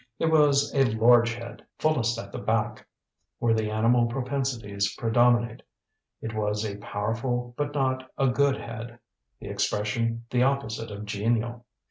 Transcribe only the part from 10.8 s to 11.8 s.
of genial.